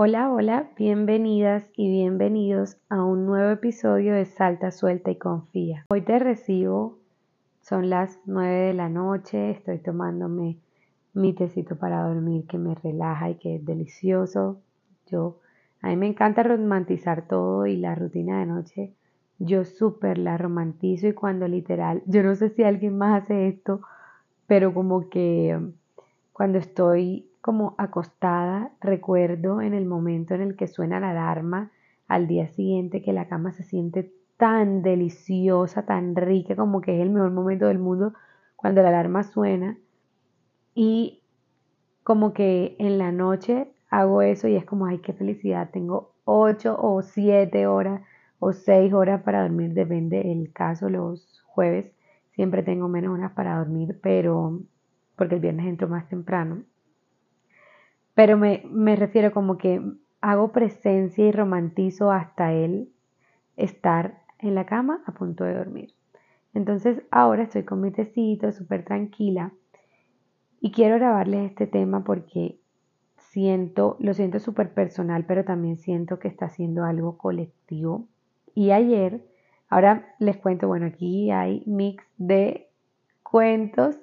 [0.00, 5.86] Hola, hola, bienvenidas y bienvenidos a un nuevo episodio de Salta, Suelta y Confía.
[5.90, 7.00] Hoy te recibo,
[7.62, 10.58] son las 9 de la noche, estoy tomándome
[11.14, 14.60] mi tecito para dormir que me relaja y que es delicioso.
[15.08, 15.40] Yo,
[15.82, 18.92] a mí me encanta romantizar todo y la rutina de noche,
[19.40, 23.80] yo súper la romantizo y cuando literal, yo no sé si alguien más hace esto,
[24.46, 25.58] pero como que
[26.32, 31.72] cuando estoy como acostada, recuerdo en el momento en el que suena la alarma
[32.06, 37.00] al día siguiente que la cama se siente tan deliciosa, tan rica, como que es
[37.00, 38.12] el mejor momento del mundo
[38.54, 39.78] cuando la alarma suena.
[40.74, 41.22] Y
[42.02, 46.76] como que en la noche hago eso y es como, ay, qué felicidad, tengo ocho
[46.78, 48.02] o siete horas
[48.40, 51.90] o seis horas para dormir, depende del caso, los jueves
[52.32, 54.60] siempre tengo menos horas para dormir, pero
[55.16, 56.64] porque el viernes entro más temprano.
[58.18, 59.80] Pero me, me refiero como que
[60.20, 62.88] hago presencia y romantizo hasta él
[63.56, 65.94] estar en la cama a punto de dormir.
[66.52, 69.52] Entonces ahora estoy con mi tecito, súper tranquila.
[70.60, 72.58] Y quiero grabarles este tema porque
[73.18, 78.08] siento, lo siento súper personal, pero también siento que está siendo algo colectivo.
[78.52, 79.22] Y ayer,
[79.68, 82.66] ahora les cuento, bueno, aquí hay mix de
[83.22, 83.96] cuentos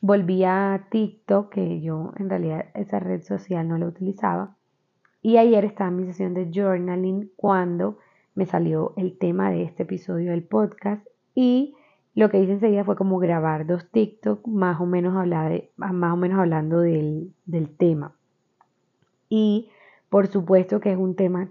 [0.00, 4.56] volví a TikTok, que yo en realidad esa red social no la utilizaba.
[5.22, 7.98] Y ayer estaba en mi sesión de journaling cuando
[8.34, 11.74] me salió el tema de este episodio del podcast y
[12.14, 15.14] lo que hice enseguida fue como grabar dos TikTok más o menos,
[15.76, 18.14] más o menos hablando del, del tema.
[19.28, 19.70] Y
[20.08, 21.50] por supuesto que es un tema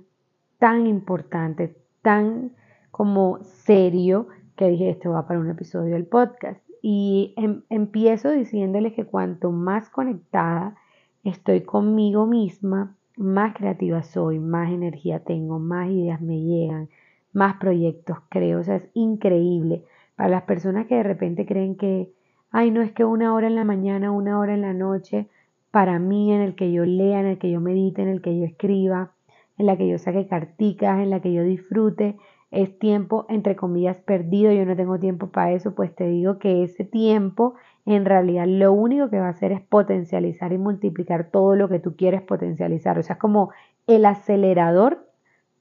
[0.58, 2.52] tan importante, tan
[2.92, 6.65] como serio, que dije esto va para un episodio del podcast.
[6.88, 10.76] Y em, empiezo diciéndoles que cuanto más conectada
[11.24, 16.90] estoy conmigo misma, más creativa soy, más energía tengo, más ideas me llegan,
[17.34, 18.60] más proyectos creo.
[18.60, 19.84] O sea, es increíble.
[20.16, 22.12] Para las personas que de repente creen que,
[22.52, 25.28] ay, no es que una hora en la mañana, una hora en la noche,
[25.72, 28.38] para mí en el que yo lea, en el que yo medite, en el que
[28.38, 29.12] yo escriba,
[29.58, 32.16] en la que yo saque carticas, en la que yo disfrute,
[32.56, 36.64] es tiempo, entre comillas, perdido, yo no tengo tiempo para eso, pues te digo que
[36.64, 37.56] ese tiempo
[37.86, 41.80] en realidad lo único que va a hacer es potencializar y multiplicar todo lo que
[41.80, 42.98] tú quieres potencializar.
[42.98, 43.52] O sea, es como
[43.88, 45.06] el acelerador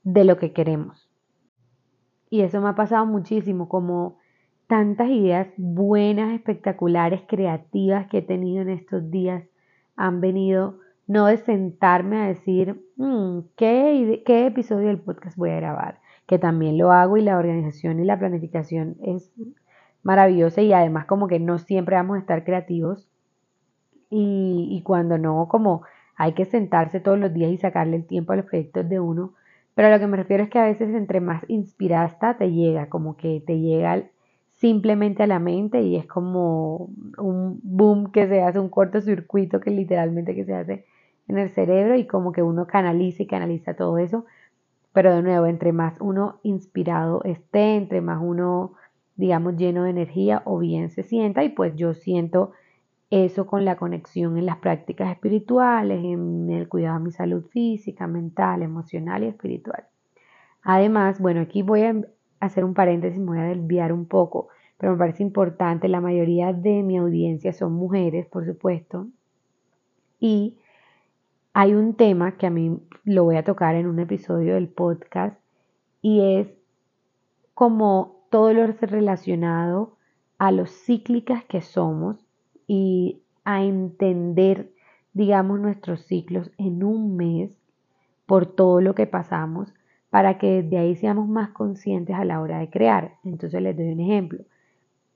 [0.04, 1.10] de lo que queremos.
[2.30, 4.18] Y eso me ha pasado muchísimo, como
[4.68, 9.42] tantas ideas buenas, espectaculares, creativas que he tenido en estos días
[9.96, 15.56] han venido no de sentarme a decir, mm, ¿qué, ¿qué episodio del podcast voy a
[15.56, 15.98] grabar?
[16.26, 19.32] Que también lo hago y la organización y la planificación es
[20.02, 23.08] maravillosa y además como que no siempre vamos a estar creativos
[24.10, 25.82] y, y cuando no, como
[26.16, 29.34] hay que sentarse todos los días y sacarle el tiempo a los proyectos de uno.
[29.74, 32.88] Pero a lo que me refiero es que a veces entre más inspirada te llega,
[32.88, 34.04] como que te llega
[34.54, 39.70] simplemente a la mente y es como un boom que se hace, un cortocircuito que
[39.70, 40.84] literalmente que se hace
[41.26, 44.26] en el cerebro y como que uno canaliza y canaliza todo eso
[44.94, 48.74] pero de nuevo, entre más uno inspirado esté, entre más uno,
[49.16, 52.52] digamos, lleno de energía o bien se sienta, y pues yo siento
[53.10, 58.06] eso con la conexión en las prácticas espirituales, en el cuidado de mi salud física,
[58.06, 59.84] mental, emocional y espiritual.
[60.62, 62.00] Además, bueno, aquí voy a
[62.38, 64.46] hacer un paréntesis, me voy a desviar un poco,
[64.78, 69.08] pero me parece importante, la mayoría de mi audiencia son mujeres, por supuesto,
[70.20, 70.56] y
[71.54, 75.38] hay un tema que a mí lo voy a tocar en un episodio del podcast
[76.02, 76.48] y es
[77.54, 79.96] como todo lo relacionado
[80.36, 82.26] a los cíclicas que somos
[82.66, 84.72] y a entender,
[85.12, 87.56] digamos, nuestros ciclos en un mes
[88.26, 89.72] por todo lo que pasamos
[90.10, 93.14] para que de ahí seamos más conscientes a la hora de crear.
[93.22, 94.44] Entonces les doy un ejemplo.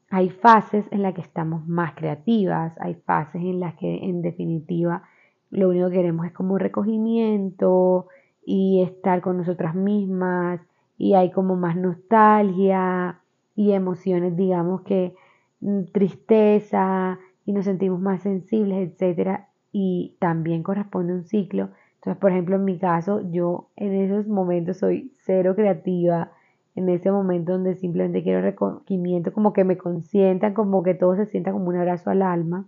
[0.09, 5.03] Hay fases en las que estamos más creativas, hay fases en las que en definitiva
[5.51, 8.09] lo único que queremos es como recogimiento
[8.45, 10.61] y estar con nosotras mismas
[10.97, 13.21] y hay como más nostalgia
[13.55, 15.15] y emociones, digamos que
[15.61, 21.71] mm, tristeza y nos sentimos más sensibles, etcétera, y también corresponde un ciclo.
[21.97, 26.33] Entonces, por ejemplo, en mi caso, yo en esos momentos soy cero creativa,
[26.75, 31.27] en ese momento donde simplemente quiero recogimiento, como que me consientan, como que todo se
[31.27, 32.67] sienta como un abrazo al alma.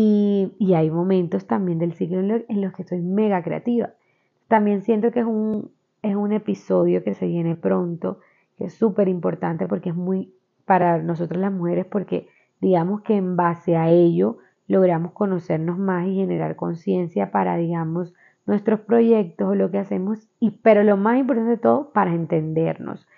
[0.00, 3.94] Y, hay momentos también del ciclo en, los que estoy mega creativa.
[4.46, 5.72] También siento que es un,
[6.02, 8.20] es un episodio que se viene pronto,
[8.56, 10.32] que es súper importante porque es muy
[10.66, 12.28] para nosotros las mujeres, porque
[12.60, 18.14] digamos que en base a ello logramos conocernos más y generar conciencia para, digamos,
[18.46, 23.08] nuestros proyectos o lo que hacemos, y, pero lo más importante de todo, para entendernos.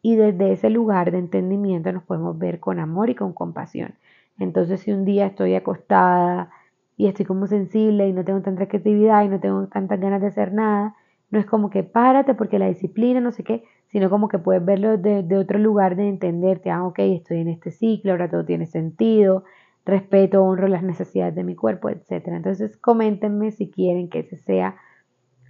[0.00, 3.92] Y desde ese lugar de entendimiento nos podemos ver con amor y con compasión.
[4.40, 6.50] Entonces, si un día estoy acostada
[6.96, 10.28] y estoy como sensible y no tengo tanta creatividad y no tengo tantas ganas de
[10.28, 10.96] hacer nada,
[11.30, 14.64] no es como que párate porque la disciplina, no sé qué, sino como que puedes
[14.64, 18.66] verlo de, otro lugar de entenderte, ah, ok, estoy en este ciclo, ahora todo tiene
[18.66, 19.44] sentido,
[19.84, 22.28] respeto, honro las necesidades de mi cuerpo, etc.
[22.28, 24.76] Entonces, coméntenme si quieren que ese sea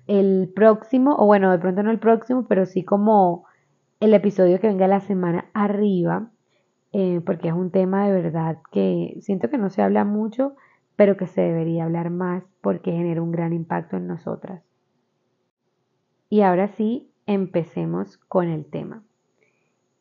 [0.06, 3.44] el próximo, o bueno, de pronto no el próximo, pero sí como
[4.00, 6.30] el episodio que venga la semana arriba,
[6.92, 10.54] eh, porque es un tema de verdad que siento que no se habla mucho,
[10.96, 14.62] pero que se debería hablar más porque genera un gran impacto en nosotras.
[16.28, 19.02] Y ahora sí, empecemos con el tema.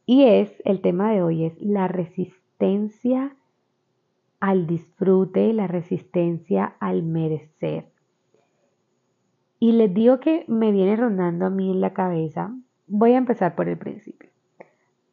[0.06, 3.36] Y es, el tema de hoy es la resistencia
[4.40, 7.86] al disfrute, la resistencia al merecer.
[9.60, 12.56] Y les digo que me viene rondando a mí en la cabeza.
[12.88, 14.29] Voy a empezar por el principio.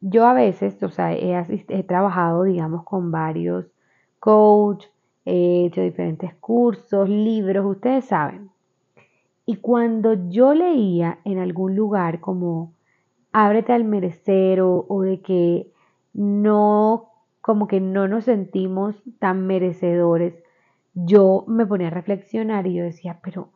[0.01, 1.33] Yo a veces, o sea, he,
[1.69, 3.65] he trabajado, digamos, con varios
[4.19, 4.85] coach,
[5.25, 8.49] he hecho diferentes cursos, libros, ustedes saben.
[9.45, 12.73] Y cuando yo leía en algún lugar como
[13.31, 15.71] ábrete al merecer o, o de que
[16.13, 17.11] no
[17.41, 20.33] como que no nos sentimos tan merecedores,
[20.93, 23.49] yo me ponía a reflexionar y yo decía, pero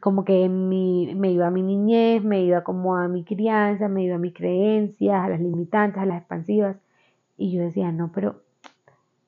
[0.00, 4.04] como que mi, me iba a mi niñez, me iba como a mi crianza, me
[4.04, 6.76] iba a mis creencias, a las limitantes, a las expansivas.
[7.36, 8.42] Y yo decía, no, pero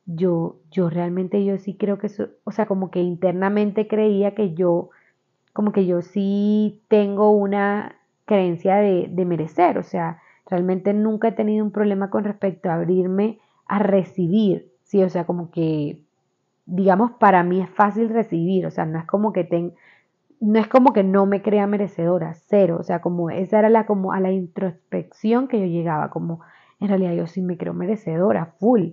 [0.06, 4.54] yo, yo realmente yo sí creo que eso, o sea, como que internamente creía que
[4.54, 4.90] yo,
[5.52, 11.32] como que yo sí tengo una creencia de, de merecer, o sea, realmente nunca he
[11.32, 15.02] tenido un problema con respecto a abrirme a recibir, ¿sí?
[15.02, 16.02] O sea, como que,
[16.66, 19.74] digamos, para mí es fácil recibir, o sea, no es como que ten,
[20.40, 23.86] no es como que no me crea merecedora, cero, o sea, como esa era la,
[23.86, 26.40] como a la introspección que yo llegaba, como
[26.80, 28.92] en realidad yo sí me creo merecedora, full.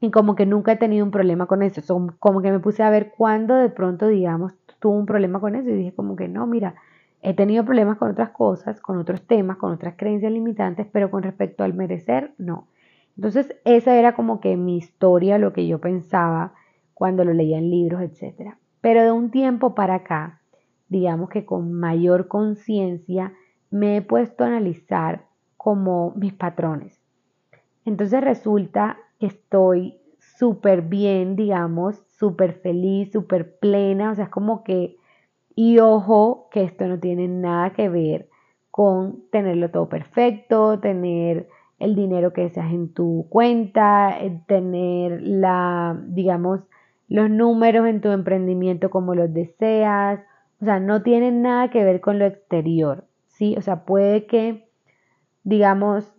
[0.00, 1.82] Y como que nunca he tenido un problema con eso,
[2.18, 5.68] como que me puse a ver cuándo de pronto, digamos, tuvo un problema con eso
[5.70, 6.74] y dije como que no, mira,
[7.22, 11.22] he tenido problemas con otras cosas, con otros temas, con otras creencias limitantes, pero con
[11.22, 12.68] respecto al merecer, no.
[13.16, 16.52] Entonces, esa era como que mi historia, lo que yo pensaba
[16.94, 18.56] cuando lo leía en libros, etc.
[18.86, 20.40] Pero de un tiempo para acá,
[20.88, 23.32] digamos que con mayor conciencia,
[23.68, 27.02] me he puesto a analizar como mis patrones.
[27.84, 34.62] Entonces resulta que estoy súper bien, digamos, súper feliz, súper plena, o sea, es como
[34.62, 34.98] que,
[35.56, 38.28] y ojo, que esto no tiene nada que ver
[38.70, 41.48] con tenerlo todo perfecto, tener
[41.80, 44.16] el dinero que deseas en tu cuenta,
[44.46, 46.60] tener la, digamos,
[47.08, 50.20] los números en tu emprendimiento como los deseas.
[50.60, 53.54] O sea, no tiene nada que ver con lo exterior, ¿sí?
[53.56, 54.68] O sea, puede que,
[55.44, 56.12] digamos,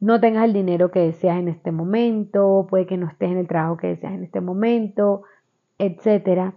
[0.00, 3.46] no tengas el dinero que deseas en este momento, puede que no estés en el
[3.46, 5.22] trabajo que deseas en este momento,
[5.78, 6.54] etcétera.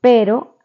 [0.00, 0.56] Pero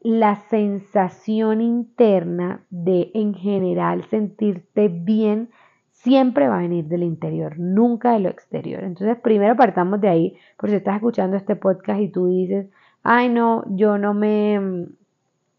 [0.00, 5.50] la sensación interna de en general sentirte bien
[6.02, 8.84] siempre va a venir del interior, nunca de lo exterior.
[8.84, 12.68] Entonces, primero partamos de ahí, por si estás escuchando este podcast y tú dices,
[13.02, 14.86] ay no, yo no me,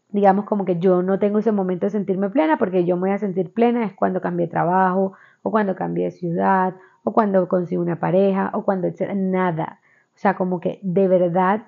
[0.08, 3.10] digamos como que yo no tengo ese momento de sentirme plena, porque yo me voy
[3.10, 5.12] a sentir plena es cuando cambie de trabajo,
[5.42, 6.74] o cuando cambie de ciudad,
[7.04, 9.80] o cuando consigo una pareja, o cuando, nada.
[10.14, 11.66] O sea, como que de verdad,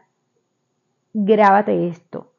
[1.12, 2.31] grábate esto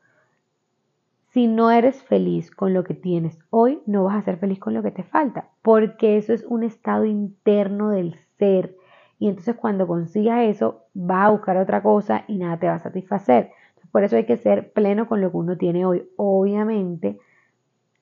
[1.34, 4.75] si no eres feliz con lo que tienes hoy, no vas a ser feliz con
[4.75, 8.75] lo que te falta, porque eso es un estado interno del ser.
[9.18, 12.80] Y entonces cuando consigas eso, vas a buscar otra cosa y nada te va a
[12.80, 13.50] satisfacer.
[13.92, 16.08] Por eso hay que ser pleno con lo que uno tiene hoy.
[16.18, 17.20] Obviamente,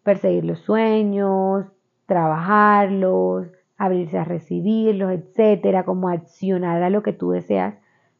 [0.03, 1.65] perseguir los sueños,
[2.07, 3.47] trabajarlos,
[3.77, 7.75] abrirse a recibirlos, etcétera, como accionar a lo que tú deseas,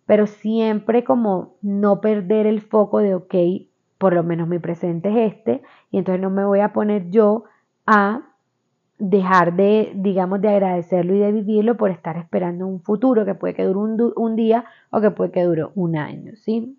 [0.05, 3.35] pero siempre como no perder el foco de, ok,
[4.01, 7.43] por lo menos mi presente es este, y entonces no me voy a poner yo
[7.85, 8.23] a
[8.97, 13.53] dejar de, digamos, de agradecerlo y de vivirlo por estar esperando un futuro que puede
[13.53, 16.75] que dure un, un día o que puede que dure un año, ¿sí?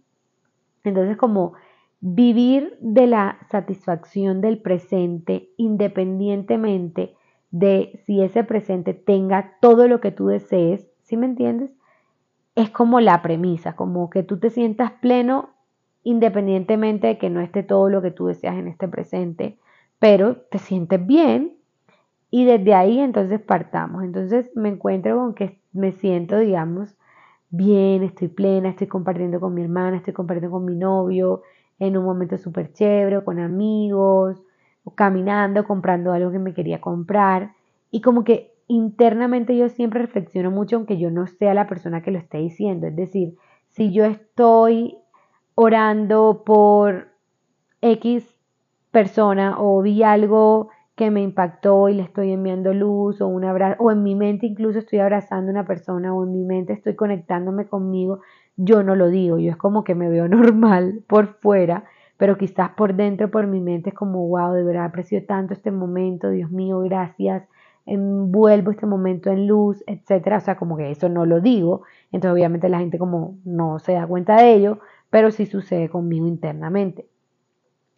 [0.83, 1.52] Entonces, como
[2.00, 7.14] vivir de la satisfacción del presente independientemente
[7.52, 11.71] de si ese presente tenga todo lo que tú desees, ¿sí me entiendes?
[12.57, 15.50] Es como la premisa, como que tú te sientas pleno
[16.04, 19.59] independientemente de que no esté todo lo que tú deseas en este presente,
[19.99, 21.56] pero te sientes bien
[22.30, 24.02] y desde ahí entonces partamos.
[24.02, 26.97] Entonces me encuentro con que me siento, digamos,
[27.50, 31.42] bien, estoy plena, estoy compartiendo con mi hermana, estoy compartiendo con mi novio,
[31.78, 34.42] en un momento súper chévere, con amigos,
[34.94, 37.52] caminando, comprando algo que me quería comprar.
[37.90, 42.11] Y como que internamente yo siempre reflexiono mucho, aunque yo no sea la persona que
[42.11, 42.87] lo esté diciendo.
[42.87, 43.37] Es decir,
[43.68, 44.97] si yo estoy
[45.54, 47.09] orando por
[47.80, 48.25] X
[48.90, 53.82] persona o vi algo que me impactó y le estoy enviando luz o un abrazo,
[53.82, 56.94] o en mi mente incluso estoy abrazando a una persona o en mi mente estoy
[56.94, 58.21] conectándome conmigo,
[58.56, 61.85] yo no lo digo, yo es como que me veo normal por fuera,
[62.18, 65.71] pero quizás por dentro, por mi mente es como, wow, de verdad aprecio tanto este
[65.71, 67.49] momento, Dios mío, gracias,
[67.87, 71.82] envuelvo este momento en luz, etcétera, o sea, como que eso no lo digo,
[72.12, 74.78] entonces obviamente la gente como no se da cuenta de ello,
[75.12, 77.07] pero sí sucede conmigo internamente.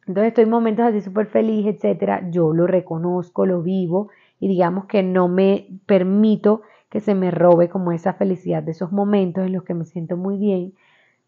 [0.00, 4.08] Entonces estoy en momentos así súper feliz, etcétera, yo lo reconozco, lo vivo
[4.40, 8.90] y digamos que no me permito que se me robe como esa felicidad de esos
[8.90, 10.74] momentos en los que me siento muy bien.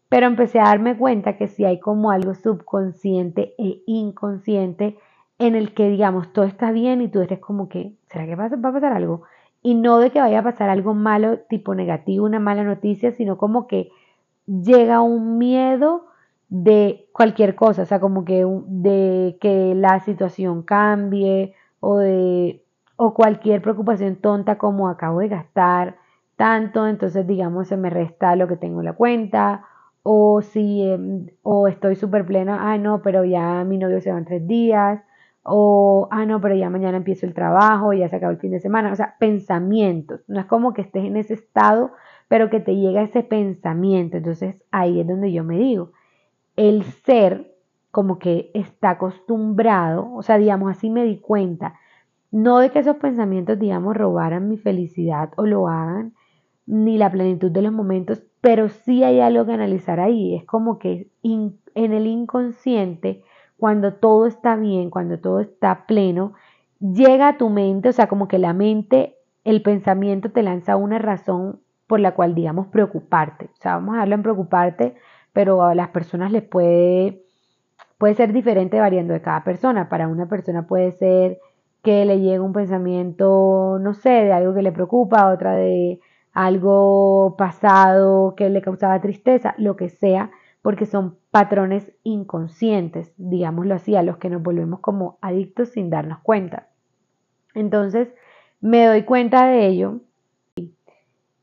[0.09, 4.97] Pero empecé a darme cuenta que si hay como algo subconsciente e inconsciente
[5.39, 8.47] en el que digamos todo está bien y tú eres como que, ¿será que va
[8.47, 9.21] a pasar algo?
[9.63, 13.37] Y no de que vaya a pasar algo malo, tipo negativo, una mala noticia, sino
[13.37, 13.89] como que
[14.47, 16.07] llega un miedo
[16.49, 22.63] de cualquier cosa, o sea, como que de que la situación cambie o de
[22.95, 25.97] o cualquier preocupación tonta como acabo de gastar
[26.35, 29.65] tanto, entonces digamos se me resta lo que tengo en la cuenta
[30.03, 34.17] o si em, o estoy súper plena, ah no, pero ya mi novio se va
[34.17, 35.01] en tres días
[35.43, 38.59] o ah no, pero ya mañana empiezo el trabajo, ya se acabó el fin de
[38.59, 41.91] semana, o sea, pensamientos, no es como que estés en ese estado,
[42.27, 45.91] pero que te llega ese pensamiento, entonces ahí es donde yo me digo,
[46.55, 47.55] el ser
[47.91, 51.75] como que está acostumbrado, o sea, digamos, así me di cuenta,
[52.31, 56.13] no de que esos pensamientos, digamos, robaran mi felicidad o lo hagan,
[56.65, 60.35] ni la plenitud de los momentos, pero sí hay algo que analizar ahí.
[60.35, 63.23] Es como que en el inconsciente,
[63.55, 66.33] cuando todo está bien, cuando todo está pleno,
[66.79, 69.15] llega a tu mente, o sea, como que la mente,
[69.45, 73.45] el pensamiento te lanza una razón por la cual, digamos, preocuparte.
[73.45, 74.95] O sea, vamos a darlo en preocuparte
[75.37, 77.21] pero a las personas les puede,
[77.99, 79.87] puede ser diferente variando de cada persona.
[79.87, 81.37] Para una persona puede ser
[81.83, 85.99] que le llegue un pensamiento, no sé, de algo que le preocupa, otra de
[86.33, 90.31] algo pasado que le causaba tristeza, lo que sea,
[90.63, 96.17] porque son patrones inconscientes, digámoslo así, a los que nos volvemos como adictos sin darnos
[96.23, 96.69] cuenta.
[97.53, 98.11] Entonces,
[98.59, 99.99] me doy cuenta de ello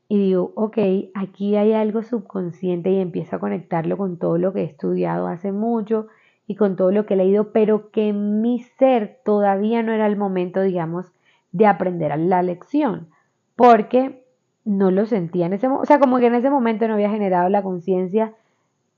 [0.07, 0.77] y digo, ok,
[1.15, 5.51] aquí hay algo subconsciente y empiezo a conectarlo con todo lo que he estudiado hace
[5.51, 6.07] mucho
[6.47, 10.15] y con todo lo que he leído, pero que mi ser todavía no era el
[10.15, 11.11] momento, digamos,
[11.51, 13.07] de aprender la lección,
[13.55, 14.23] porque
[14.63, 17.09] no lo sentía en ese momento, o sea, como que en ese momento no había
[17.09, 18.33] generado la conciencia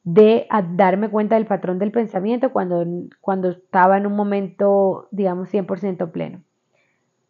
[0.03, 2.85] de darme cuenta del patrón del pensamiento cuando,
[3.21, 6.41] cuando estaba en un momento, digamos, 100% pleno.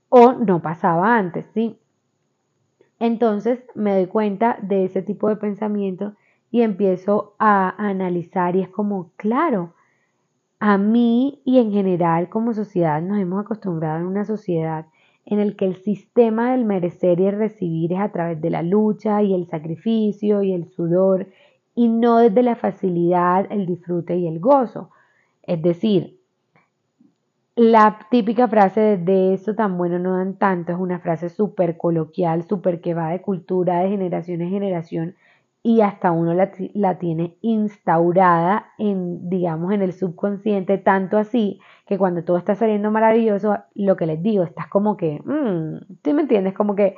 [0.10, 1.80] O no pasaba antes, ¿sí?
[3.00, 6.14] Entonces me doy cuenta de ese tipo de pensamiento
[6.52, 9.74] y empiezo a analizar y es como, claro,
[10.60, 14.88] a mí y en general como sociedad nos hemos acostumbrado en una sociedad
[15.26, 18.64] en el que el sistema del merecer y el recibir es a través de la
[18.64, 21.28] lucha y el sacrificio y el sudor
[21.76, 24.90] y no desde la facilidad, el disfrute y el gozo.
[25.44, 26.17] Es decir,
[27.58, 32.44] la típica frase de, eso tan bueno no dan tanto es una frase súper coloquial,
[32.44, 35.16] súper que va de cultura de generación en generación
[35.64, 41.98] y hasta uno la, la, tiene instaurada en, digamos, en el subconsciente, tanto así que
[41.98, 46.22] cuando todo está saliendo maravilloso, lo que les digo, estás como que, mmm, ¿tú me
[46.22, 46.54] entiendes?
[46.54, 46.96] Como que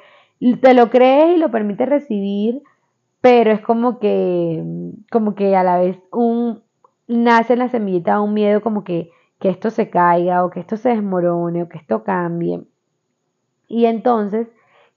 [0.61, 2.63] te lo crees y lo permite recibir,
[3.21, 4.61] pero es como que,
[5.09, 6.61] como que a la vez un,
[7.07, 9.09] nace en la semillita un miedo como que
[9.39, 12.63] que esto se caiga o que esto se desmorone o que esto cambie.
[13.67, 14.47] Y entonces,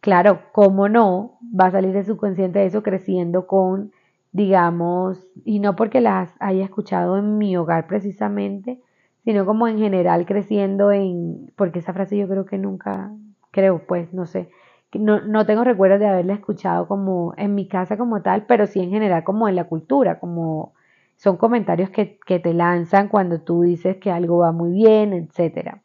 [0.01, 1.39] claro, ¿cómo no?
[1.59, 3.93] Va a salir de subconsciente eso creciendo con,
[4.33, 8.81] digamos, y no porque las haya escuchado en mi hogar precisamente,
[9.25, 13.13] sino como en general creciendo en, porque esa frase yo creo que nunca,
[13.53, 14.51] creo, pues, no sé,
[14.95, 18.81] no, no tengo recuerdos de haberla escuchado como en mi casa como tal, pero sí
[18.81, 20.75] en general como en la cultura, como
[21.23, 25.77] son comentarios que, te lanzan cuando tú dices que algo va muy bien, etc.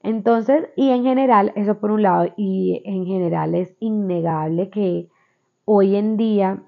[0.00, 5.08] Entonces, y en general, eso por un lado, y en general es innegable que
[5.64, 6.62] hoy en día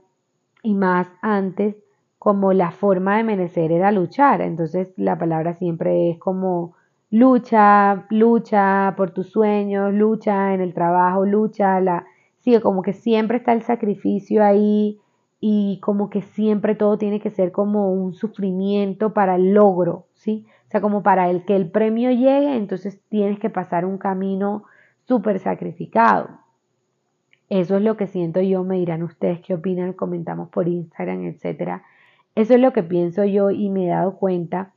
[0.65, 1.77] y más antes,
[2.19, 4.41] como la forma de merecer era luchar.
[4.41, 6.75] Entonces, la palabra siempre es como
[7.09, 12.05] lucha, lucha por tus sueños, lucha en el trabajo, lucha, la,
[12.41, 14.99] sí, como que siempre está el sacrificio ahí
[15.45, 20.47] y como que siempre todo tiene que ser como un sufrimiento para el logro, ¿sí?
[20.69, 24.63] O sea, como para el que el premio llegue, entonces tienes que pasar un camino
[25.09, 26.29] súper sacrificado.
[27.49, 31.83] Eso es lo que siento yo, me dirán ustedes qué opinan, comentamos por Instagram, etcétera.
[32.37, 34.75] Eso es lo que pienso yo y me he dado cuenta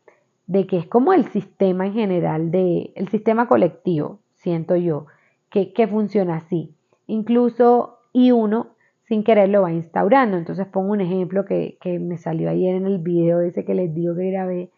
[0.48, 5.06] de que es como el sistema en general, de, el sistema colectivo, siento yo,
[5.52, 6.74] que, que funciona así.
[7.06, 8.75] Incluso, y uno
[9.08, 10.38] sin querer lo va instaurando.
[10.38, 13.94] Entonces pongo un ejemplo que, que me salió ayer en el video ese que les
[13.94, 14.72] digo que grabé.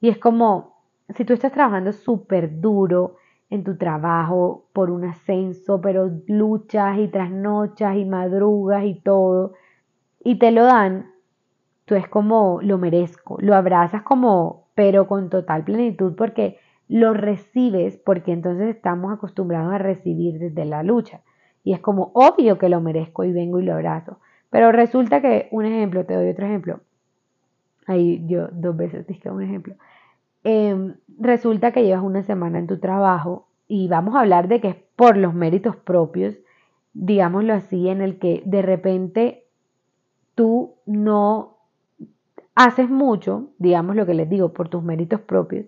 [0.00, 0.76] Y es como,
[1.16, 3.16] si tú estás trabajando súper duro
[3.50, 9.52] en tu trabajo por un ascenso, pero luchas y trasnochas y madrugas y todo,
[10.24, 11.10] y te lo dan,
[11.84, 16.58] tú es como, lo merezco, lo abrazas como, pero con total plenitud porque
[16.88, 21.20] lo recibes, porque entonces estamos acostumbrados a recibir desde la lucha.
[21.64, 24.18] Y es como obvio que lo merezco y vengo y lo abrazo.
[24.50, 26.80] Pero resulta que, un ejemplo, te doy otro ejemplo.
[27.86, 29.74] Ahí yo dos veces dije un ejemplo.
[30.44, 34.68] Em, resulta que llevas una semana en tu trabajo y vamos a hablar de que
[34.68, 36.34] es por los méritos propios,
[36.94, 39.44] digámoslo así, en el que de repente
[40.34, 41.56] tú no
[42.54, 45.66] haces mucho, digamos lo que les digo, por tus méritos propios,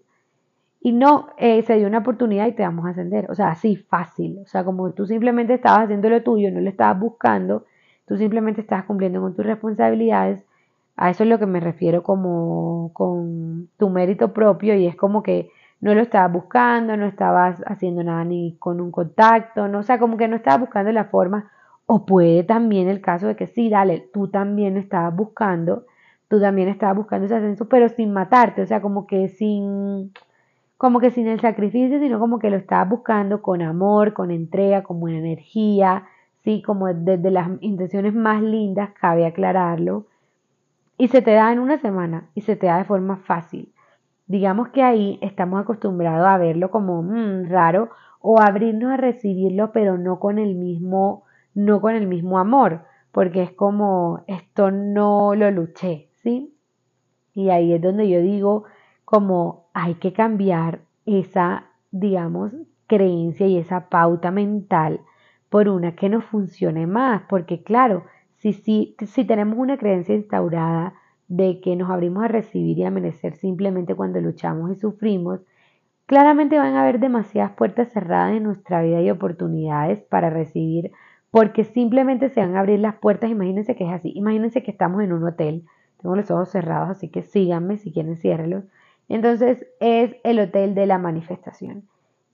[0.85, 3.31] y no eh, se dio una oportunidad y te vamos a ascender.
[3.31, 4.41] O sea, así, fácil.
[4.45, 7.65] O sea, como tú simplemente estabas haciendo lo tuyo, no lo estabas buscando,
[8.07, 10.45] tú simplemente estabas cumpliendo con tus responsabilidades.
[10.99, 15.23] A eso es lo que me refiero como con tu mérito propio y es como
[15.23, 15.49] que
[15.81, 19.99] no lo estabas buscando, no estabas haciendo nada ni con un contacto, no, o sea,
[19.99, 21.51] como que no estabas buscando la forma.
[21.87, 25.87] O puede también el caso de que sí, dale, tú también estabas buscando,
[26.29, 30.13] tú también estabas buscando ese ascenso, pero sin matarte, o sea, como que sin
[30.85, 34.83] como que sin el sacrificio, sino como que lo estabas buscando con amor, con entrega,
[34.83, 36.05] con buena energía,
[36.43, 36.61] ¿sí?
[36.61, 40.09] Como desde las intenciones más lindas, cabe aclararlo.
[40.99, 43.73] Y se te da en una semana y se te da de forma fácil.
[44.27, 47.89] Digamos que ahí estamos acostumbrados a verlo como mm, raro
[48.21, 53.43] o abrirnos a recibirlo, pero no con el mismo, no con el mismo amor, porque
[53.43, 56.55] es como esto no lo luché, ¿sí?
[57.33, 58.65] Y ahí es donde yo digo
[59.07, 62.53] como hay que cambiar esa, digamos,
[62.87, 65.01] creencia y esa pauta mental
[65.51, 68.05] por una que nos funcione más, porque claro,
[68.39, 70.95] si, si, si tenemos una creencia instaurada
[71.29, 75.41] de que nos abrimos a recibir y a merecer simplemente cuando luchamos y sufrimos,
[76.07, 80.93] claramente van a haber demasiadas puertas cerradas en nuestra vida y oportunidades para recibir,
[81.31, 85.03] porque simplemente se van a abrir las puertas, imagínense que es así, imagínense que estamos
[85.03, 85.65] en un hotel,
[86.01, 88.65] tengo los ojos cerrados, así que síganme si quieren ciérrelos
[89.09, 91.89] entonces es el hotel de la manifestación.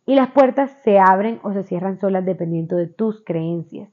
[0.07, 3.91] Y las puertas se abren o se cierran solas dependiendo de tus creencias.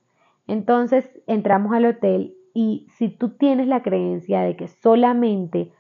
[0.48, 5.72] Entonces entramos al hotel y si tú tienes la creencia de que solamente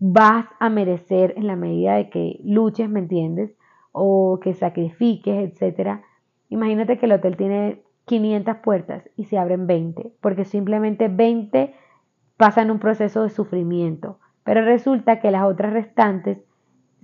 [0.00, 3.54] vas a merecer en la medida de que luches, ¿me entiendes?
[3.92, 6.02] O que sacrifiques, etcétera.
[6.48, 11.74] Imagínate que el hotel tiene 500 puertas y se abren 20, porque simplemente 20
[12.36, 16.38] pasan un proceso de sufrimiento pero resulta que las otras restantes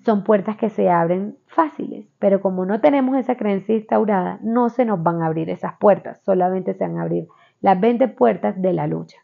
[0.03, 4.87] son puertas que se abren fáciles, pero como no tenemos esa creencia instaurada, no se
[4.87, 7.29] nos van a abrir esas puertas, solamente se van a abrir
[7.61, 9.19] las 20 puertas de la lucha.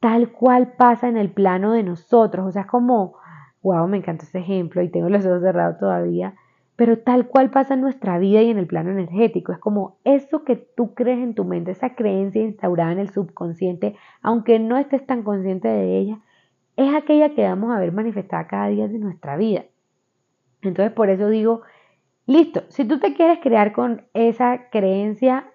[0.00, 3.16] Tal cual pasa en el plano de nosotros, o sea, como,
[3.60, 6.36] wow, me encanta ese ejemplo y tengo los ojos cerrados todavía,
[6.74, 10.42] pero tal cual pasa en nuestra vida y en el plano energético, es como eso
[10.42, 15.04] que tú crees en tu mente, esa creencia instaurada en el subconsciente, aunque no estés
[15.04, 16.20] tan consciente de ella,
[16.84, 19.64] es aquella que vamos a ver manifestada cada día de nuestra vida.
[20.62, 21.62] Entonces, por eso digo,
[22.26, 25.50] listo, si tú te quieres crear con esa creencia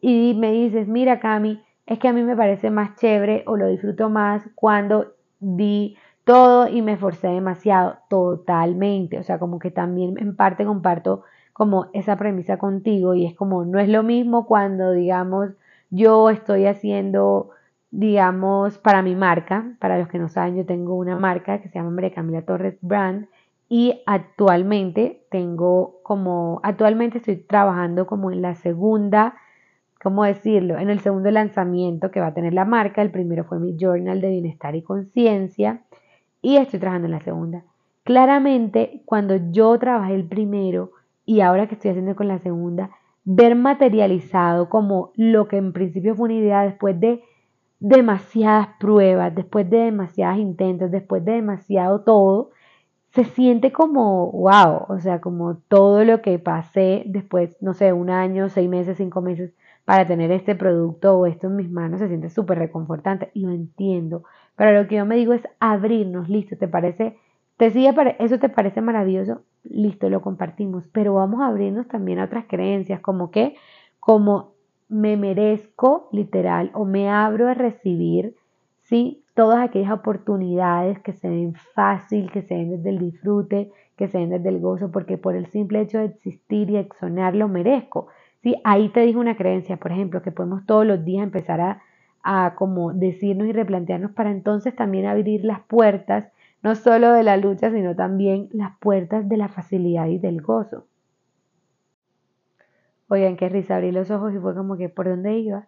[0.00, 3.66] y me dices, mira Cami, es que a mí me parece más chévere o lo
[3.66, 9.18] disfruto más cuando di todo y me esforcé demasiado, totalmente.
[9.18, 13.64] O sea, como que también en parte comparto como esa premisa contigo y es como,
[13.64, 15.50] no es lo mismo cuando, digamos,
[15.90, 17.50] yo estoy haciendo
[17.90, 19.76] digamos, para mi marca.
[19.78, 22.78] Para los que no saben, yo tengo una marca que se llama María Camila Torres
[22.80, 23.26] Brand
[23.68, 29.34] y actualmente tengo como, actualmente estoy trabajando como en la segunda,
[30.02, 30.78] ¿cómo decirlo?
[30.78, 33.00] En el segundo lanzamiento que va a tener la marca.
[33.00, 35.82] El primero fue mi Journal de Bienestar y Conciencia
[36.42, 37.62] y estoy trabajando en la segunda.
[38.02, 40.90] Claramente, cuando yo trabajé el primero
[41.24, 42.90] y ahora que estoy haciendo con la segunda,
[43.24, 47.22] ver materializado como lo que en principio fue una idea después de
[47.80, 52.50] demasiadas pruebas, después de demasiados intentos, después de demasiado todo,
[53.12, 58.10] se siente como, wow, o sea, como todo lo que pasé después, no sé, un
[58.10, 59.52] año, seis meses, cinco meses,
[59.84, 63.50] para tener este producto o esto en mis manos se siente súper reconfortante y lo
[63.50, 64.22] entiendo.
[64.54, 67.16] Pero lo que yo me digo es abrirnos, listo, ¿te parece?
[67.56, 69.42] ¿Te sigue, eso te parece maravilloso?
[69.64, 70.86] Listo, lo compartimos.
[70.92, 73.56] Pero vamos a abrirnos también a otras creencias, como que,
[73.98, 74.52] como
[74.90, 78.34] me merezco, literal, o me abro a recibir,
[78.82, 79.22] ¿sí?
[79.34, 84.18] Todas aquellas oportunidades que se ven fácil, que se ven desde el disfrute, que se
[84.18, 88.08] ven desde el gozo, porque por el simple hecho de existir y exonar lo merezco.
[88.42, 88.56] ¿sí?
[88.64, 91.82] Ahí te digo una creencia, por ejemplo, que podemos todos los días empezar a,
[92.24, 97.36] a como decirnos y replantearnos para entonces también abrir las puertas, no solo de la
[97.36, 100.86] lucha, sino también las puertas de la facilidad y del gozo.
[103.12, 105.66] Oigan, qué risa, abrí los ojos y fue como que por dónde iba.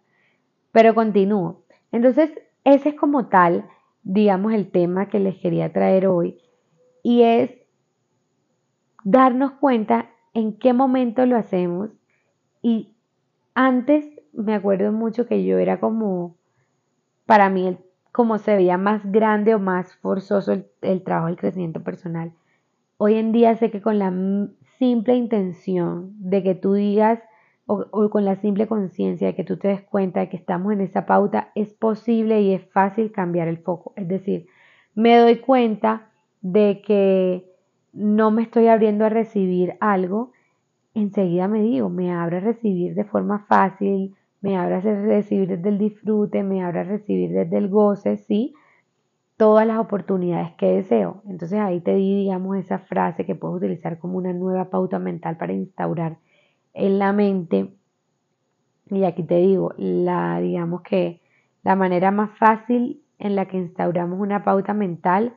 [0.71, 1.65] Pero continúo.
[1.91, 2.31] Entonces,
[2.63, 3.69] ese es como tal,
[4.03, 6.37] digamos, el tema que les quería traer hoy.
[7.03, 7.51] Y es
[9.03, 11.89] darnos cuenta en qué momento lo hacemos
[12.61, 12.95] y
[13.55, 16.37] antes me acuerdo mucho que yo era como,
[17.25, 17.77] para mí,
[18.13, 22.31] como se veía más grande o más forzoso el, trabajo del crecimiento personal.
[22.95, 24.13] Hoy en día sé que con la
[24.79, 27.19] simple intención de que tú digas
[27.65, 30.81] o, con la simple conciencia de que tú te des cuenta de que estamos en
[30.81, 33.93] esa pauta, es posible y es fácil cambiar el foco.
[33.95, 34.47] Es decir,
[34.95, 36.09] me doy cuenta
[36.41, 37.49] de que
[37.93, 40.31] no me estoy abriendo a recibir algo
[40.93, 45.69] enseguida me digo, me abra a recibir de forma fácil, me abra a recibir desde
[45.69, 48.53] el disfrute, me abra a recibir desde el goce, ¿sí?
[49.37, 51.21] Todas las oportunidades que deseo.
[51.27, 55.37] Entonces ahí te di, digamos, esa frase que puedes utilizar como una nueva pauta mental
[55.37, 56.17] para instaurar
[56.73, 57.73] en la mente.
[58.89, 61.21] Y aquí te digo, la, digamos que
[61.63, 65.33] la manera más fácil en la que instauramos una pauta mental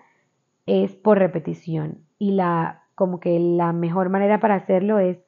[0.67, 1.99] es por repetición.
[2.19, 5.19] Y la, como que la mejor manera para hacerlo es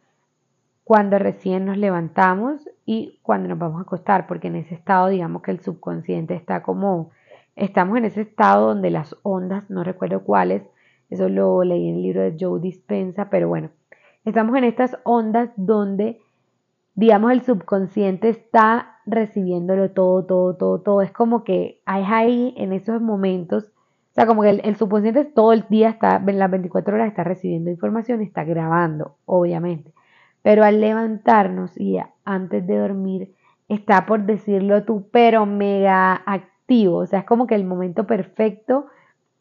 [0.89, 5.43] cuando recién nos levantamos y cuando nos vamos a acostar, porque en ese estado digamos
[5.43, 7.11] que el subconsciente está como,
[7.57, 10.63] estamos en ese estado donde las ondas, no recuerdo cuáles,
[11.11, 13.69] eso lo leí en el libro de Joe Dispensa, pero bueno,
[14.25, 16.21] estamos en estas ondas donde
[16.95, 22.73] digamos el subconsciente está recibiéndolo todo, todo, todo, todo, es como que hay ahí en
[22.73, 26.51] esos momentos, o sea, como que el, el subconsciente todo el día está, en las
[26.51, 29.93] 24 horas está recibiendo información está grabando, obviamente.
[30.43, 33.35] Pero al levantarnos y antes de dormir,
[33.69, 36.99] está por decirlo tú, pero mega activo.
[36.99, 38.87] O sea, es como que el momento perfecto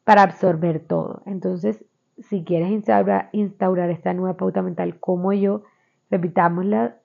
[0.03, 1.21] para absorber todo.
[1.25, 1.83] Entonces,
[2.19, 5.63] si quieres instaurar, instaurar esta nueva pauta mental como yo,
[6.09, 6.97] repitámosla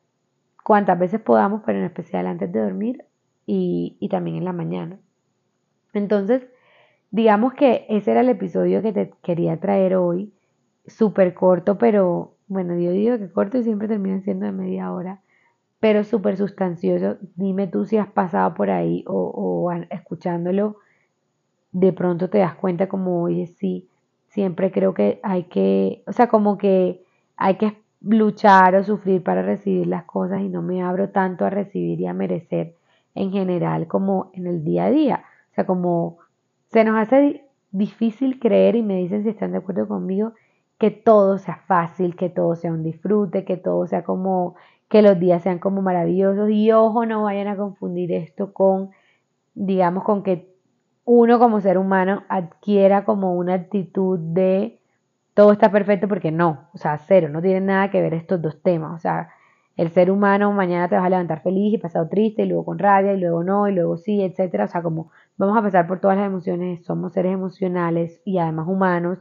[0.64, 3.04] cuantas veces podamos, pero en especial antes de dormir
[3.46, 4.98] y, y también en la mañana.
[5.92, 6.46] Entonces,
[7.10, 10.32] digamos que ese era el episodio que te quería traer hoy,
[10.86, 15.20] súper corto, pero bueno, yo digo que corto y siempre terminan siendo de media hora,
[15.80, 17.16] pero súper sustancioso.
[17.34, 20.76] Dime tú si has pasado por ahí o, escuchándolo,
[21.72, 23.88] de pronto te das cuenta como, oye, sí,
[24.32, 27.04] siempre creo que hay que, o sea, como que
[27.36, 31.50] hay que luchar o sufrir para recibir las cosas y no me abro tanto a
[31.50, 32.74] recibir y a merecer
[33.14, 35.24] en general como en el día a día.
[35.50, 36.18] O sea, como
[36.68, 40.32] se nos hace difícil creer y me dicen si están de acuerdo conmigo
[40.78, 44.56] que todo sea fácil, que todo sea un disfrute, que todo sea como,
[44.88, 46.50] que los días sean como maravillosos.
[46.50, 48.90] Y ojo, no vayan a confundir esto con,
[49.54, 50.51] digamos, con que
[51.04, 54.78] uno como ser humano adquiera como una actitud de
[55.34, 58.62] todo está perfecto porque no, o sea, cero, no tienen nada que ver estos dos
[58.62, 58.94] temas.
[58.94, 59.30] O sea,
[59.76, 62.78] el ser humano mañana te vas a levantar feliz y pasado triste y luego con
[62.78, 64.64] rabia y luego no y luego sí, etcétera.
[64.64, 68.68] O sea, como vamos a pasar por todas las emociones, somos seres emocionales y además
[68.68, 69.18] humanos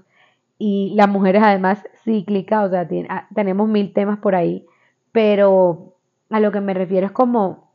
[0.64, 4.68] y las mujeres además cíclicas, o sea, ah, tenemos mil temas por ahí,
[5.12, 5.96] pero
[6.30, 7.72] a lo que me refiero es como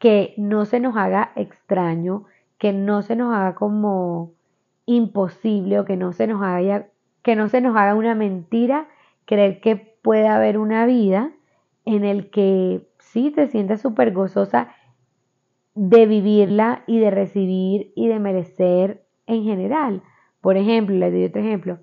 [0.00, 2.24] que no se nos haga extraño,
[2.58, 4.32] que no se nos haga como
[4.86, 6.86] imposible o que no se nos haga,
[7.22, 8.88] que no se nos haga una mentira
[9.24, 11.32] creer que puede haber una vida
[11.84, 14.68] en el que sí te sientas súper gozosa
[15.74, 20.02] de vivirla y de recibir y de merecer en general.
[20.40, 21.78] Por ejemplo, les doy otro ejemplo.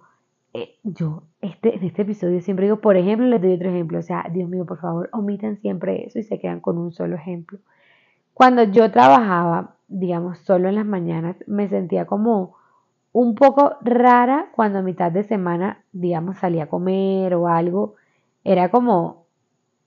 [0.53, 3.99] Eh, yo, este, en este episodio siempre digo, por ejemplo, les doy otro ejemplo.
[3.99, 7.15] O sea, Dios mío, por favor, omitan siempre eso y se quedan con un solo
[7.15, 7.59] ejemplo.
[8.33, 12.55] Cuando yo trabajaba, digamos, solo en las mañanas, me sentía como
[13.11, 17.95] un poco rara cuando a mitad de semana, digamos, salía a comer o algo.
[18.43, 19.27] Era como,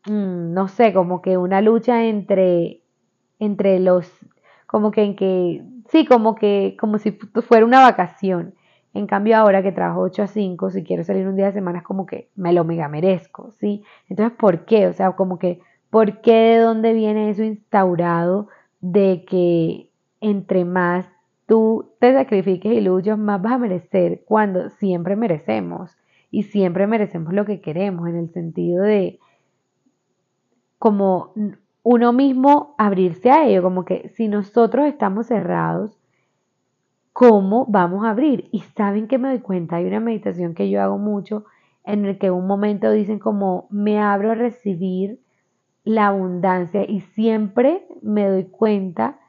[0.07, 2.83] mm, no sé, como que una lucha entre,
[3.41, 4.11] entre los,
[4.67, 7.13] como que en que, sí, como que, como si
[7.47, 8.55] fuera una vacación.
[8.95, 11.79] En cambio, ahora que trabajo 8 a 5, si quiero salir un día de semana
[11.79, 13.85] es como que me lo mega merezco, ¿sí?
[14.09, 14.87] Entonces, ¿por qué?
[14.87, 18.49] O sea, como que, ¿Por qué de dónde viene eso instaurado
[18.81, 19.86] de que
[20.21, 21.07] entre más
[21.47, 25.97] tú te sacrifiques y luchas, más vas a merecer cuando siempre merecemos
[26.31, 29.19] y siempre merecemos lo que queremos en el sentido de
[30.79, 31.33] como
[31.83, 35.97] uno mismo abrirse a ello, como que si nosotros estamos cerrados,
[37.13, 38.49] ¿cómo vamos a abrir?
[38.51, 41.45] Y saben que me doy cuenta, hay una meditación que yo hago mucho
[41.85, 45.21] en el que un momento dicen como me abro a recibir
[45.85, 49.21] la abundancia y siempre me doy cuenta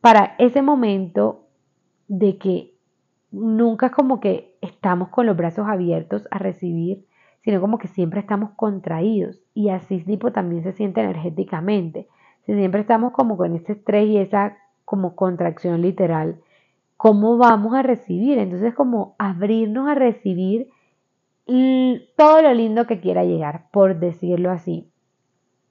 [0.00, 1.46] para ese momento
[2.08, 2.74] de que
[3.30, 7.06] nunca es como que estamos con los brazos abiertos a recibir,
[7.42, 12.08] sino como que siempre estamos contraídos y así tipo también se siente energéticamente.
[12.44, 16.40] Si siempre estamos como con ese estrés y esa como contracción literal,
[16.96, 18.38] ¿cómo vamos a recibir?
[18.38, 20.68] Entonces como abrirnos a recibir
[22.16, 24.88] todo lo lindo que quiera llegar, por decirlo así.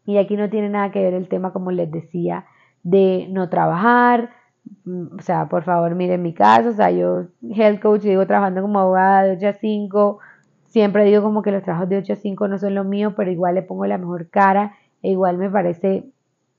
[0.06, 2.46] Y aquí no tiene nada que ver el tema, como les decía,
[2.90, 4.32] de no trabajar.
[4.86, 6.70] Mm, o sea, por favor, miren mi caso.
[6.70, 7.26] O sea, yo,
[7.56, 10.20] health coach, digo trabajando como abogada de 8 a 5.
[10.66, 13.32] Siempre digo como que los trabajos de 8 a 5 no son los míos, pero
[13.32, 14.76] igual le pongo la mejor cara.
[15.02, 16.06] E igual me parece,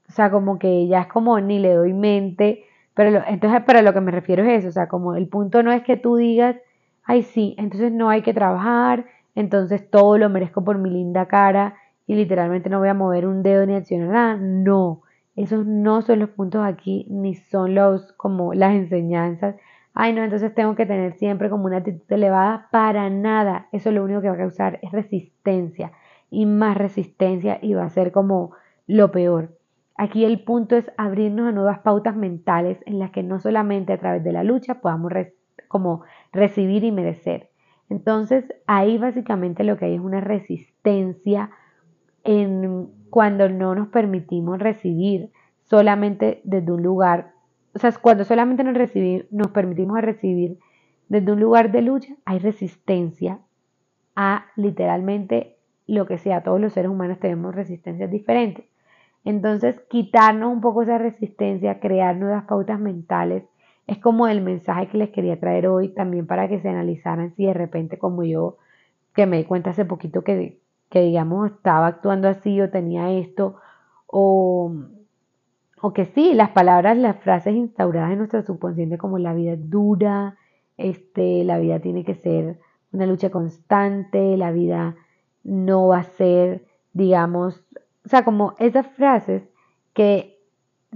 [0.09, 2.65] o sea, como que ya es como ni le doy mente.
[2.95, 4.69] Pero lo, entonces, para lo que me refiero es eso.
[4.69, 6.57] O sea, como el punto no es que tú digas,
[7.05, 11.75] ay, sí, entonces no hay que trabajar, entonces todo lo merezco por mi linda cara
[12.07, 14.37] y literalmente no voy a mover un dedo ni accionar nada.
[14.37, 15.03] No,
[15.37, 19.57] esos no son los puntos aquí, ni son los como las enseñanzas.
[19.95, 22.69] Ay, no, entonces tengo que tener siempre como una actitud elevada.
[22.71, 23.69] Para nada.
[23.73, 25.93] Eso lo único que va a causar es resistencia
[26.31, 28.53] y más resistencia y va a ser como
[28.87, 29.57] lo peor.
[29.97, 33.99] Aquí el punto es abrirnos a nuevas pautas mentales en las que no solamente a
[33.99, 35.13] través de la lucha podamos
[35.69, 37.51] como recibir y merecer.
[37.91, 41.51] Entonces ahí básicamente lo que hay es una resistencia
[42.25, 45.31] en cuando no nos permitimos recibir
[45.65, 47.33] solamente desde un lugar,
[47.75, 50.59] o sea, cuando solamente nos, recibir, nos permitimos recibir
[51.09, 53.41] desde un lugar de lucha, hay resistencia
[54.17, 56.43] a literalmente lo que sea.
[56.43, 58.65] Todos los seres humanos tenemos resistencias diferentes.
[59.25, 63.45] Entonces, quitarnos un poco esa resistencia, crear nuevas pautas mentales,
[63.87, 67.47] es como el mensaje que les quería traer hoy también para que se analizaran si
[67.47, 68.57] de repente como yo,
[69.15, 73.57] que me di cuenta hace poquito que que digamos estaba actuando así o tenía esto,
[74.07, 74.75] o,
[75.81, 79.71] o que sí, las palabras, las frases instauradas en nuestro subconsciente como la vida es
[79.71, 80.37] dura,
[80.77, 82.59] este, la vida tiene que ser
[82.93, 84.97] una lucha constante, la vida
[85.45, 87.65] no va a ser, digamos,
[88.05, 89.49] o sea, como esas frases
[89.93, 90.41] que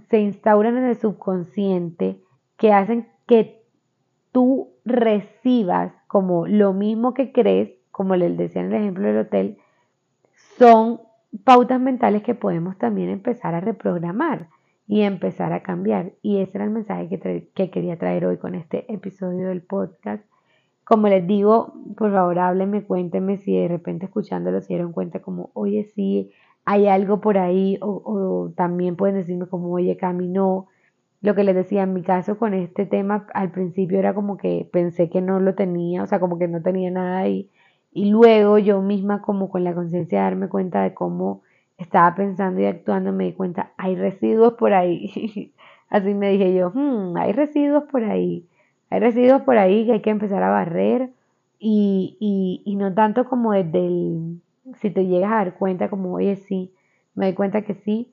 [0.08, 2.20] se instauran en el subconsciente,
[2.56, 3.62] que hacen que
[4.32, 9.58] tú recibas como lo mismo que crees, como les decía en el ejemplo del hotel,
[10.58, 11.00] son
[11.44, 14.48] pautas mentales que podemos también empezar a reprogramar
[14.86, 16.12] y empezar a cambiar.
[16.22, 20.24] Y ese era el mensaje que, quería traer hoy con este episodio del podcast.
[20.84, 25.50] Como les digo, por favor háblenme, cuéntenme si de repente escuchándolo se dieron cuenta como,
[25.54, 26.30] oye, sí,
[26.66, 30.68] hay algo por ahí, o, o también pueden decirme como, oye, caminó.
[31.22, 34.68] Lo que les decía en mi caso con este tema, al principio era como que
[34.70, 37.50] pensé que no lo tenía, o sea, como que no tenía nada ahí y
[37.94, 41.42] luego yo misma como con la conciencia de darme cuenta de cómo
[41.78, 45.52] estaba pensando y actuando, me di cuenta, hay residuos por ahí.
[45.90, 48.46] Así me dije yo, hmm, hay residuos por ahí.
[48.90, 51.10] Hay residuos por ahí que hay que empezar a barrer
[51.58, 54.40] y, y, y no tanto como desde el,
[54.80, 56.72] si te llegas a dar cuenta como, oye, sí,
[57.14, 58.12] me doy cuenta que sí.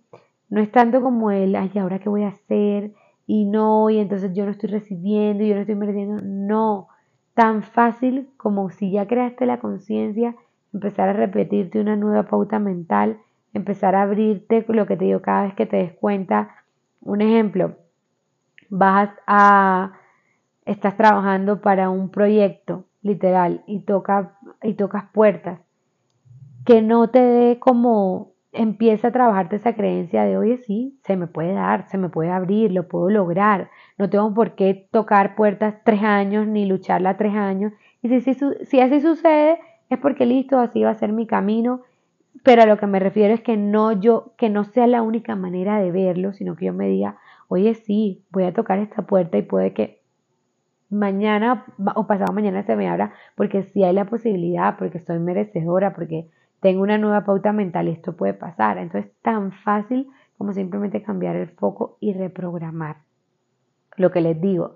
[0.50, 2.92] No es tanto como el, ay, ¿ahora qué voy a hacer?
[3.28, 6.22] Y no, y entonces yo no estoy recibiendo y yo no estoy mereciendo.
[6.24, 6.88] No,
[7.42, 10.36] tan fácil como si ya creaste la conciencia,
[10.76, 13.18] empezar a repetirte una nueva pauta mental,
[13.52, 16.54] empezar a abrirte lo que te digo cada vez que te des cuenta.
[17.02, 17.78] Un ejemplo,
[18.70, 19.94] vas a,
[20.66, 25.62] estás trabajando para un proyecto, literal, y, toca, y tocas puertas,
[26.64, 31.26] que no te dé como empieza a trabajarte esa creencia de, oye, sí, se me
[31.26, 35.76] puede dar, se me puede abrir, lo puedo lograr, no tengo por qué tocar puertas
[35.84, 37.74] tres años ni lucharla tres años.
[38.02, 41.82] Y si, si, si así sucede, es porque listo, así va a ser mi camino.
[42.44, 45.36] Pero a lo que me refiero es que no yo, que no sea la única
[45.36, 49.38] manera de verlo, sino que yo me diga, oye, sí, voy a tocar esta puerta
[49.38, 50.02] y puede que
[50.90, 55.94] mañana o pasado mañana se me abra, porque sí hay la posibilidad, porque soy merecedora,
[55.94, 58.78] porque tengo una nueva pauta mental, esto puede pasar.
[58.78, 62.98] Entonces, tan fácil como simplemente cambiar el foco y reprogramar.
[63.98, 64.76] Lo que les digo,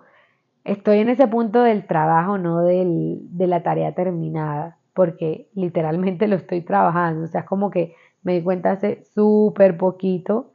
[0.63, 6.35] estoy en ese punto del trabajo, no del, de la tarea terminada, porque literalmente lo
[6.35, 7.25] estoy trabajando.
[7.25, 10.51] O sea, es como que Me di cuenta hace súper poquito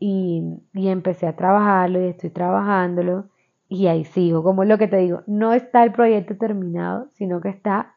[0.00, 0.42] y,
[0.74, 3.26] y empecé a trabajarlo y estoy trabajándolo
[3.68, 4.42] y ahí sigo.
[4.42, 7.94] Como es lo que te digo, no está el proyecto terminado, sino que está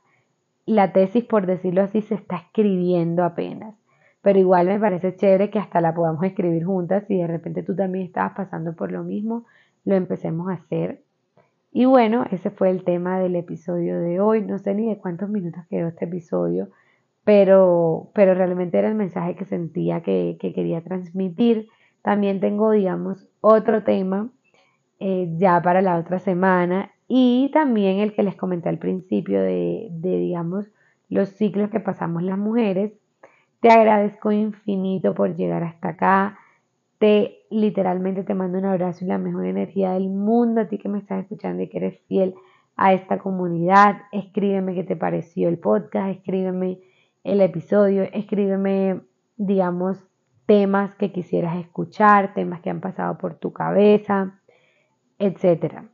[0.65, 3.75] la tesis, por decirlo así, se está escribiendo apenas.
[4.21, 7.75] Pero igual me parece chévere que hasta la podamos escribir juntas y de repente tú
[7.75, 9.45] también estabas pasando por lo mismo,
[9.85, 11.01] lo empecemos a hacer.
[11.71, 14.41] Y bueno, ese fue el tema del episodio de hoy.
[14.41, 16.69] No sé ni de cuántos minutos quedó este episodio,
[17.23, 21.67] pero, pero realmente era el mensaje que sentía que, quería transmitir.
[22.01, 24.29] También tengo, digamos, otro tema
[24.99, 29.89] eh, ya para la otra semana y también el que les comenté al principio de,
[29.91, 30.71] de, digamos,
[31.09, 32.93] los ciclos que pasamos las mujeres.
[33.59, 36.39] Te agradezco infinito por llegar hasta acá.
[36.97, 40.89] Te literalmente te mando un abrazo y la mejor energía del mundo a ti que
[40.89, 42.35] me estás escuchando y que eres fiel
[42.75, 43.97] a esta comunidad.
[44.11, 46.79] Escríbeme qué te pareció el podcast, escríbeme
[47.23, 49.01] el episodio, escríbeme,
[49.37, 49.97] digamos,
[50.45, 54.39] temas que quisieras escuchar, temas que han pasado por tu cabeza,
[55.17, 55.89] etcétera.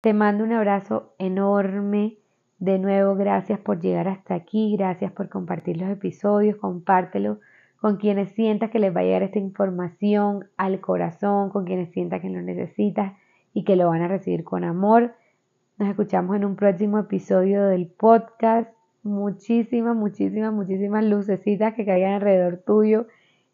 [0.00, 2.18] Te mando un abrazo enorme.
[2.58, 7.38] De nuevo, gracias por llegar hasta aquí, gracias por compartir los episodios, compártelo
[7.80, 12.20] con quienes sientas que les va a llegar esta información al corazón, con quienes sientas
[12.20, 13.14] que lo necesitas
[13.54, 15.14] y que lo van a recibir con amor.
[15.78, 18.68] Nos escuchamos en un próximo episodio del podcast.
[19.04, 23.06] Muchísimas, muchísimas, muchísimas lucecitas que caigan alrededor tuyo.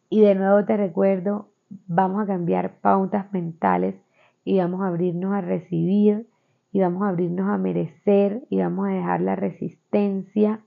[0.08, 1.48] Y de nuevo te recuerdo,
[1.86, 3.94] vamos a cambiar pautas mentales
[4.44, 6.26] y vamos a abrirnos a recibir
[6.72, 10.60] y vamos a abrirnos a merecer y vamos a dejar la resistencia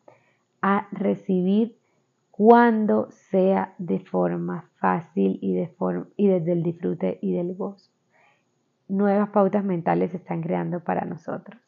[0.62, 1.76] a recibir
[2.38, 7.89] cuando sea de forma fácil y, de forma, y desde el disfrute y del gozo.
[8.88, 11.60] Nuevas pautas mentales se están creando para nosotros.